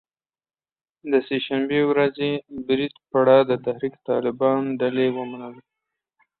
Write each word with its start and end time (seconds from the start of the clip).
د 1.11 1.13
سه 1.27 1.37
شنبې 1.45 1.81
ورځې 1.91 2.31
برید 2.69 2.93
پړه 3.09 3.37
د 3.49 3.51
تحریک 3.65 3.95
طالبان 4.09 4.61
ډلې 4.79 5.07
ومنله 5.17 5.61